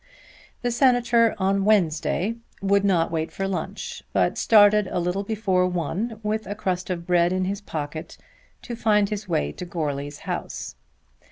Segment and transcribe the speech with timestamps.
[0.63, 6.19] The Senator on Wednesday would not wait for lunch but started a little before one
[6.23, 8.17] with a crust of bread in his pocket
[8.63, 10.73] to find his way to Goarly's house.